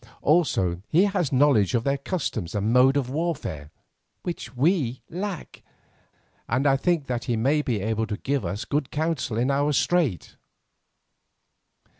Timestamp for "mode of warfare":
2.73-3.69